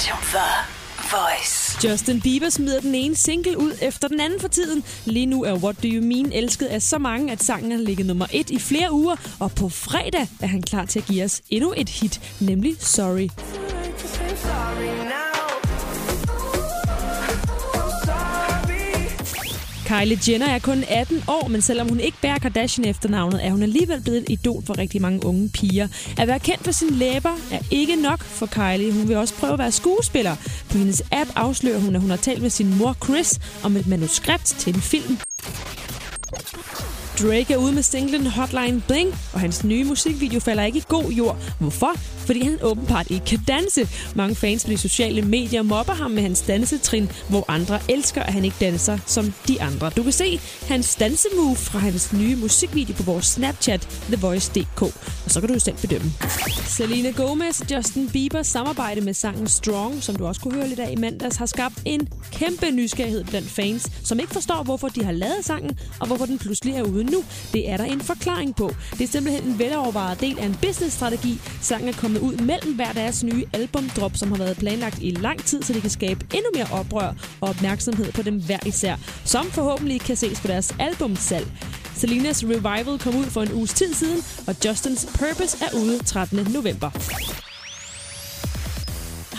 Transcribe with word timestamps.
Station 0.00 0.18
The 0.22 0.48
Voice. 1.16 1.88
Justin 1.88 2.20
Bieber 2.20 2.48
smider 2.48 2.80
den 2.80 2.94
ene 2.94 3.16
single 3.16 3.58
ud 3.58 3.72
efter 3.82 4.08
den 4.08 4.20
anden 4.20 4.40
for 4.40 4.48
tiden. 4.48 4.84
Lige 5.04 5.26
nu 5.26 5.44
er 5.44 5.54
What 5.54 5.82
Do 5.82 5.88
You 5.88 6.04
Mean 6.04 6.32
elsket 6.32 6.66
af 6.66 6.82
så 6.82 6.98
mange, 6.98 7.32
at 7.32 7.42
sangen 7.42 7.72
har 7.72 7.78
ligget 7.78 8.06
nummer 8.06 8.26
et 8.32 8.50
i 8.50 8.58
flere 8.58 8.92
uger. 8.92 9.16
Og 9.40 9.52
på 9.52 9.68
fredag 9.68 10.28
er 10.40 10.46
han 10.46 10.62
klar 10.62 10.84
til 10.84 10.98
at 10.98 11.06
give 11.06 11.24
os 11.24 11.40
endnu 11.50 11.74
et 11.76 11.88
hit, 11.88 12.20
nemlig 12.40 12.76
Sorry. 12.78 13.28
Kylie 19.90 20.18
Jenner 20.28 20.46
er 20.46 20.58
kun 20.58 20.84
18 20.88 21.22
år, 21.28 21.48
men 21.48 21.62
selvom 21.62 21.88
hun 21.88 22.00
ikke 22.00 22.18
bærer 22.22 22.38
Kardashian 22.38 22.88
efternavnet, 22.88 23.46
er 23.46 23.50
hun 23.50 23.62
alligevel 23.62 24.00
blevet 24.00 24.18
et 24.18 24.28
idol 24.28 24.62
for 24.66 24.78
rigtig 24.78 25.02
mange 25.02 25.26
unge 25.26 25.48
piger. 25.48 25.88
At 26.18 26.28
være 26.28 26.38
kendt 26.38 26.64
for 26.64 26.72
sine 26.72 26.90
læber 26.90 27.30
er 27.52 27.58
ikke 27.70 27.96
nok 27.96 28.22
for 28.22 28.46
Kylie. 28.46 28.92
Hun 28.92 29.08
vil 29.08 29.16
også 29.16 29.34
prøve 29.34 29.52
at 29.52 29.58
være 29.58 29.72
skuespiller. 29.72 30.36
På 30.70 30.78
hendes 30.78 31.02
app 31.12 31.30
afslører 31.36 31.78
hun, 31.78 31.94
at 31.94 32.00
hun 32.00 32.10
har 32.10 32.16
talt 32.16 32.42
med 32.42 32.50
sin 32.50 32.78
mor 32.78 32.96
Chris 33.04 33.40
om 33.62 33.76
et 33.76 33.86
manuskript 33.86 34.46
til 34.46 34.74
en 34.74 34.80
film. 34.80 35.18
Drake 37.22 37.52
er 37.52 37.56
ude 37.56 37.72
med 37.72 37.82
singlen 37.82 38.26
Hotline 38.26 38.82
Bling, 38.88 39.14
og 39.32 39.40
hans 39.40 39.64
nye 39.64 39.84
musikvideo 39.84 40.40
falder 40.40 40.64
ikke 40.64 40.78
i 40.78 40.84
god 40.88 41.10
jord. 41.10 41.36
Hvorfor? 41.58 41.92
Fordi 42.30 42.44
han 42.44 42.58
åbenbart 42.62 43.10
ikke 43.10 43.24
kan 43.24 43.38
danse. 43.48 43.88
Mange 44.14 44.34
fans 44.34 44.64
på 44.64 44.70
de 44.70 44.78
sociale 44.78 45.22
medier 45.22 45.62
mobber 45.62 45.92
ham 45.92 46.10
med 46.10 46.22
hans 46.22 46.40
dansetrin, 46.40 47.10
hvor 47.28 47.44
andre 47.48 47.80
elsker, 47.88 48.22
at 48.22 48.32
han 48.32 48.44
ikke 48.44 48.56
danser 48.60 48.98
som 49.06 49.32
de 49.48 49.62
andre. 49.62 49.90
Du 49.96 50.02
kan 50.02 50.12
se 50.12 50.40
hans 50.68 50.96
dansemove 50.96 51.56
fra 51.56 51.78
hans 51.78 52.12
nye 52.12 52.36
musikvideo 52.36 52.94
på 52.94 53.02
vores 53.02 53.26
Snapchat, 53.26 53.80
TheVoice.dk, 53.80 54.82
og 54.82 54.92
så 55.26 55.40
kan 55.40 55.48
du 55.48 55.58
selv 55.58 55.76
bedømme. 55.76 56.12
Selena 56.66 57.10
Gomez 57.10 57.60
og 57.60 57.66
Justin 57.70 58.08
Bieber 58.08 58.42
samarbejde 58.42 59.00
med 59.00 59.14
sangen 59.14 59.48
Strong, 59.48 60.02
som 60.02 60.16
du 60.16 60.26
også 60.26 60.40
kunne 60.40 60.54
høre 60.54 60.68
lidt 60.68 60.80
af 60.80 60.92
i 60.92 60.96
mandags, 60.96 61.36
har 61.36 61.46
skabt 61.46 61.74
en 61.84 62.08
kæmpe 62.32 62.70
nysgerrighed 62.70 63.24
blandt 63.24 63.50
fans, 63.50 63.90
som 64.04 64.20
ikke 64.20 64.32
forstår, 64.32 64.62
hvorfor 64.62 64.88
de 64.88 65.04
har 65.04 65.12
lavet 65.12 65.44
sangen, 65.44 65.78
og 66.00 66.06
hvorfor 66.06 66.26
den 66.26 66.38
pludselig 66.38 66.74
er 66.74 66.82
ude 66.82 67.04
nu. 67.04 67.24
Det 67.52 67.70
er 67.70 67.76
der 67.76 67.84
en 67.84 68.00
forklaring 68.00 68.56
på. 68.56 68.74
Det 68.92 69.00
er 69.00 69.08
simpelthen 69.08 69.44
en 69.44 69.58
velovervejet 69.58 70.20
del 70.20 70.38
af 70.38 70.46
en 70.46 70.56
businessstrategi. 70.62 71.40
Sangen 71.62 71.88
er 71.88 71.92
kommet 71.92 72.19
ud 72.20 72.36
mellem 72.36 72.74
hver 72.74 72.92
deres 72.92 73.24
nye 73.24 73.44
albumdrop, 73.52 74.16
som 74.16 74.30
har 74.30 74.38
været 74.38 74.56
planlagt 74.56 74.98
i 75.02 75.10
lang 75.10 75.44
tid, 75.44 75.62
så 75.62 75.72
de 75.72 75.80
kan 75.80 75.90
skabe 75.90 76.26
endnu 76.34 76.50
mere 76.54 76.66
oprør 76.72 77.12
og 77.40 77.48
opmærksomhed 77.48 78.12
på 78.12 78.22
dem 78.22 78.42
hver 78.42 78.58
især, 78.66 78.96
som 79.24 79.46
forhåbentlig 79.50 80.00
kan 80.00 80.16
ses 80.16 80.40
på 80.40 80.46
deres 80.46 80.74
albumsalg. 80.78 81.46
Selinas 81.96 82.44
Revival 82.44 82.98
kom 82.98 83.16
ud 83.16 83.24
for 83.24 83.42
en 83.42 83.52
uges 83.52 83.72
tid 83.72 83.94
siden, 83.94 84.24
og 84.46 84.56
Justins 84.64 85.06
Purpose 85.18 85.56
er 85.64 85.76
ude 85.76 85.98
13. 86.04 86.46
november. 86.52 86.90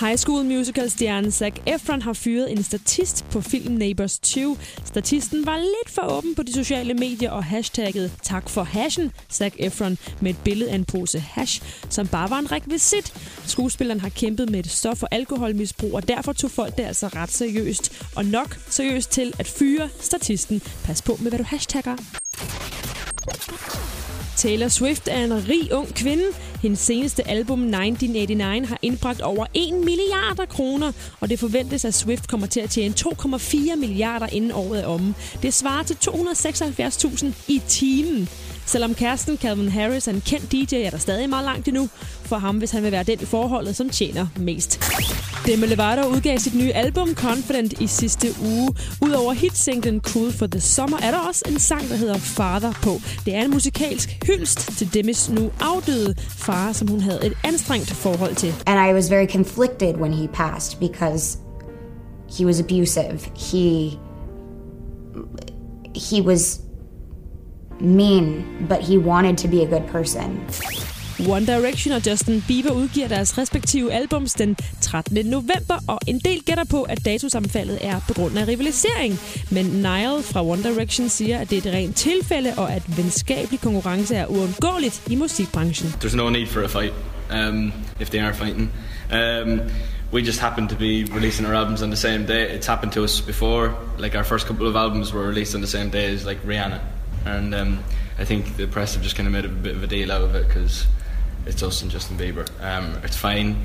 High 0.00 0.16
School 0.16 0.44
Musical-stjernen 0.44 1.30
Zac 1.30 1.52
Efron 1.66 2.02
har 2.02 2.12
fyret 2.12 2.52
en 2.52 2.62
statist 2.62 3.24
på 3.30 3.40
filmen 3.40 3.78
Neighbors 3.78 4.18
2. 4.18 4.58
Statisten 4.84 5.46
var 5.46 5.56
lidt 5.56 5.90
for 5.94 6.02
åben 6.02 6.34
på 6.34 6.42
de 6.42 6.52
sociale 6.52 6.94
medier 6.94 7.30
og 7.30 7.44
hashtagget 7.44 8.12
tak 8.22 8.48
for 8.48 8.62
hashen 8.62 9.12
Zac 9.32 9.52
Efron 9.58 9.98
med 10.20 10.30
et 10.30 10.36
billede 10.44 10.70
af 10.70 10.74
en 10.74 10.84
pose 10.84 11.20
hash, 11.20 11.62
som 11.88 12.08
bare 12.08 12.30
var 12.30 12.38
en 12.38 12.52
rekvisit. 12.52 13.12
Skuespilleren 13.46 14.00
har 14.00 14.08
kæmpet 14.08 14.50
med 14.50 14.60
et 14.60 14.66
stof- 14.66 15.02
og 15.02 15.08
alkoholmisbrug, 15.10 15.94
og 15.94 16.08
derfor 16.08 16.32
tog 16.32 16.50
folk 16.50 16.76
det 16.76 16.84
altså 16.84 17.08
ret 17.08 17.30
seriøst. 17.30 18.04
Og 18.16 18.24
nok 18.24 18.58
seriøst 18.68 19.10
til 19.10 19.32
at 19.38 19.46
fyre 19.46 19.88
statisten. 20.00 20.62
Pas 20.84 21.02
på 21.02 21.16
med, 21.20 21.30
hvad 21.30 21.38
du 21.38 21.44
hashtagger. 21.44 21.96
Taylor 24.40 24.68
Swift 24.68 25.08
er 25.08 25.24
en 25.24 25.48
rig 25.48 25.72
ung 25.72 25.94
kvinde. 25.94 26.24
Hendes 26.62 26.78
seneste 26.78 27.28
album 27.28 27.58
1989 27.58 28.68
har 28.68 28.78
indbragt 28.82 29.20
over 29.20 29.46
1 29.54 29.74
milliarder 29.74 30.44
kroner, 30.44 30.92
og 31.20 31.30
det 31.30 31.38
forventes, 31.38 31.84
at 31.84 31.94
Swift 31.94 32.28
kommer 32.28 32.46
til 32.46 32.60
at 32.60 32.70
tjene 32.70 32.94
2,4 33.00 33.76
milliarder 33.76 34.26
inden 34.32 34.52
året 34.52 34.80
er 34.80 34.86
omme. 34.86 35.14
Det 35.42 35.54
svarer 35.54 35.82
til 35.82 35.94
276.000 35.94 37.26
i 37.48 37.62
timen. 37.68 38.28
Selvom 38.66 38.94
kæresten 38.94 39.38
Calvin 39.38 39.68
Harris 39.68 40.08
er 40.08 40.12
en 40.12 40.22
kendt 40.26 40.52
DJ, 40.52 40.74
er 40.74 40.90
der 40.90 40.98
stadig 40.98 41.28
meget 41.28 41.44
langt 41.44 41.68
endnu 41.68 41.88
for 42.24 42.38
ham, 42.38 42.58
hvis 42.58 42.70
han 42.70 42.82
vil 42.82 42.92
være 42.92 43.02
den 43.02 43.18
i 43.20 43.24
forholdet, 43.24 43.76
som 43.76 43.88
tjener 43.88 44.26
mest. 44.36 44.80
Demi 45.46 45.66
Lovato 45.66 46.08
udgav 46.08 46.38
sit 46.38 46.54
nye 46.54 46.72
album 46.72 47.14
Confident 47.14 47.80
i 47.80 47.86
sidste 47.86 48.28
uge. 48.42 48.74
Udover 49.02 49.32
hitsinglen 49.32 50.00
Cool 50.00 50.32
for 50.32 50.46
the 50.46 50.60
Summer 50.60 50.98
er 50.98 51.10
der 51.10 51.18
også 51.18 51.42
en 51.48 51.58
sang, 51.58 51.88
der 51.88 51.96
hedder 51.96 52.18
Father 52.18 52.72
på. 52.82 53.00
Det 53.24 53.34
er 53.34 53.42
en 53.42 53.50
musikalsk 53.50 54.18
hyldst 54.26 54.78
til 54.78 54.94
Demis 54.94 55.30
nu 55.30 55.50
afdøde 55.60 56.14
far, 56.52 56.72
som 56.72 56.88
hun 56.88 57.00
havde 57.00 57.26
et 57.26 57.32
anstrengt 57.44 57.90
forhold 57.90 58.34
til. 58.34 58.54
And 58.66 58.90
I 58.90 58.92
was 58.92 59.10
very 59.10 59.26
conflicted 59.26 59.96
when 59.96 60.12
he 60.12 60.26
passed 60.26 60.80
because 60.80 61.38
he 62.38 62.44
was 62.46 62.60
abusive. 62.60 63.30
He 63.50 63.98
he 65.94 66.20
was 66.20 66.60
mean, 67.80 68.44
but 68.68 68.78
he 68.78 68.98
wanted 68.98 69.36
to 69.38 69.48
be 69.48 69.62
a 69.62 69.66
good 69.66 69.86
person. 69.92 70.40
One 71.28 71.46
Direction 71.46 71.94
og 71.94 72.06
Justin 72.06 72.44
Bieber 72.48 72.70
udgiver 72.70 73.08
deres 73.08 73.38
respektive 73.38 73.92
albums 73.92 74.34
den 74.34 74.56
13. 74.80 75.26
november, 75.26 75.78
og 75.86 75.98
en 76.06 76.18
del 76.18 76.42
gætter 76.42 76.64
på, 76.64 76.82
at 76.82 77.04
datosammenfaldet 77.04 77.78
er 77.80 78.00
på 78.08 78.14
grund 78.14 78.38
af 78.38 78.48
rivalisering. 78.48 79.20
Men 79.50 79.64
Niall 79.64 80.22
fra 80.22 80.44
One 80.44 80.62
Direction 80.62 81.08
siger, 81.08 81.38
at 81.38 81.50
det 81.50 81.66
er 81.66 81.70
et 81.70 81.74
rent 81.76 81.96
tilfælde, 81.96 82.52
og 82.56 82.72
at 82.72 82.96
venskabelig 82.96 83.60
konkurrence 83.60 84.16
er 84.16 84.26
uundgåeligt 84.26 85.02
i 85.10 85.14
musikbranchen. 85.16 85.94
There's 86.04 86.16
no 86.16 86.30
need 86.30 86.46
for 86.46 86.62
a 86.62 86.66
fight 86.66 86.92
um, 87.30 87.72
if 88.00 88.10
they 88.10 88.20
are 88.20 88.34
fighting. 88.34 88.72
Um, 89.12 89.60
we 90.12 90.22
just 90.22 90.40
happen 90.40 90.68
to 90.68 90.76
be 90.76 91.06
releasing 91.14 91.46
our 91.46 91.54
albums 91.54 91.82
on 91.82 91.88
the 91.88 91.96
same 91.96 92.26
day. 92.26 92.58
It's 92.58 92.66
happened 92.66 92.92
to 92.92 93.04
us 93.04 93.20
before. 93.20 93.74
Like 93.98 94.18
our 94.18 94.24
first 94.24 94.46
couple 94.46 94.66
of 94.66 94.76
albums 94.76 95.12
were 95.12 95.26
released 95.28 95.54
on 95.54 95.60
the 95.60 95.66
same 95.78 95.90
day 95.90 96.14
as 96.14 96.24
like 96.26 96.42
Rihanna, 96.46 96.80
and 97.26 97.54
um, 97.54 97.78
I 98.18 98.24
think 98.24 98.56
the 98.56 98.66
press 98.66 98.94
have 98.94 99.02
just 99.02 99.16
kind 99.16 99.26
of 99.26 99.32
made 99.32 99.44
a 99.44 99.48
bit 99.48 99.76
of 99.76 99.82
a 99.82 99.86
deal 99.86 100.10
out 100.12 100.22
of 100.22 100.34
it 100.34 100.48
because 100.48 100.86
it's 101.46 101.62
us 101.62 101.82
and 101.82 101.90
Justin 101.90 102.16
Bieber. 102.16 102.48
Um, 102.62 102.98
it's 103.02 103.16
fine. 103.16 103.56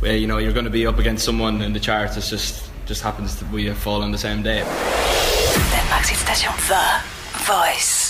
Well, 0.00 0.14
you 0.14 0.26
know, 0.26 0.38
you're 0.38 0.52
going 0.52 0.64
to 0.64 0.70
be 0.70 0.86
up 0.86 0.98
against 0.98 1.24
someone 1.24 1.62
in 1.62 1.72
the 1.72 1.80
charts. 1.80 2.16
It's 2.16 2.30
just 2.30 2.70
just 2.86 3.02
happens 3.02 3.36
that 3.40 3.50
we 3.50 3.68
fall 3.72 4.02
on 4.02 4.12
the 4.12 4.18
same 4.18 4.42
day. 4.42 4.60
Danmarks 4.60 6.14
station 6.14 6.52
The 6.68 7.02
Voice. 7.44 8.05